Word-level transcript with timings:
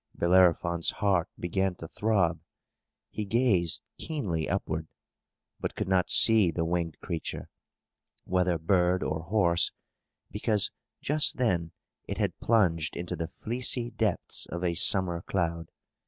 Bellerophon's 0.15 0.89
heart 0.89 1.29
began 1.37 1.75
to 1.75 1.87
throb! 1.87 2.39
He 3.11 3.23
gazed 3.23 3.83
keenly 3.99 4.49
upward, 4.49 4.87
but 5.59 5.75
could 5.75 5.87
not 5.87 6.09
see 6.09 6.49
the 6.49 6.65
winged 6.65 6.97
creature, 7.01 7.49
whether 8.25 8.57
bird 8.57 9.03
or 9.03 9.19
horse; 9.21 9.71
because, 10.31 10.71
just 11.03 11.37
then, 11.37 11.71
it 12.07 12.17
had 12.17 12.39
plunged 12.39 12.97
into 12.97 13.15
the 13.15 13.27
fleecy 13.27 13.91
depths 13.91 14.47
of 14.47 14.63
a 14.63 14.73
summer 14.73 15.21
cloud. 15.21 15.69